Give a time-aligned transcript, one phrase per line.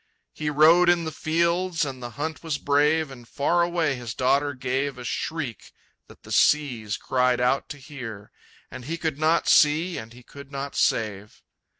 [0.33, 4.55] He rode in the fields, and the hunt was brave, And far away his daughter
[4.55, 5.71] gave A shriek
[6.07, 8.31] that the seas cried out to hear,
[8.71, 11.43] And he could not see and he could not save.